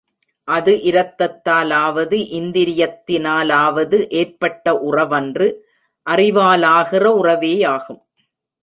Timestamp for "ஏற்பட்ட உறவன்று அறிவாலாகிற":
4.09-7.05